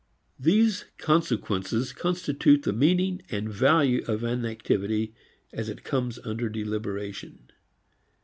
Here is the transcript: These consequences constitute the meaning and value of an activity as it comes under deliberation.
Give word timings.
These 0.39 0.85
consequences 0.97 1.93
constitute 1.93 2.63
the 2.63 2.73
meaning 2.73 3.21
and 3.29 3.47
value 3.49 4.03
of 4.07 4.23
an 4.23 4.47
activity 4.47 5.13
as 5.53 5.69
it 5.69 5.83
comes 5.83 6.17
under 6.25 6.49
deliberation. 6.49 7.51